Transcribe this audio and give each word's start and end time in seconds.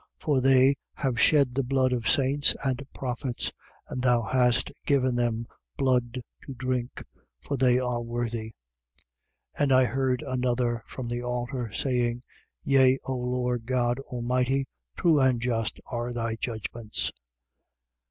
16:6. 0.21 0.23
For 0.23 0.41
they 0.41 0.75
have 0.95 1.19
shed 1.19 1.53
the 1.53 1.63
blood 1.63 1.93
of 1.93 2.09
saints 2.09 2.55
and 2.65 2.81
prophets: 2.91 3.51
and 3.87 4.01
thou 4.01 4.23
hast 4.23 4.71
given 4.87 5.13
them 5.13 5.45
blood 5.77 6.21
to 6.43 6.55
drink. 6.55 7.03
For 7.39 7.55
they 7.55 7.77
are 7.77 8.01
worthy. 8.01 8.55
16:7. 9.57 9.59
And 9.59 9.71
I 9.71 9.85
heard 9.85 10.23
another, 10.23 10.83
from 10.87 11.07
the 11.07 11.21
altar, 11.21 11.71
saying: 11.71 12.23
Yea, 12.63 12.97
O 13.05 13.13
Lord 13.13 13.67
God 13.67 13.99
Almighty, 14.11 14.65
true 14.97 15.19
and 15.19 15.39
just 15.39 15.79
are 15.91 16.11
thy 16.11 16.35
judgments. 16.35 17.11